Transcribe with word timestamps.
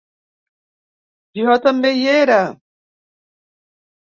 Jo 1.41 1.57
també 1.67 1.91
hi 1.99 2.09
era... 2.17 2.39